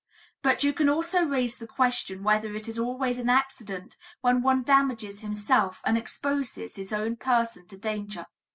[0.41, 4.63] But you can also raise the question whether it is always an accident when one
[4.63, 8.25] damages himself and exposes his own person to danger.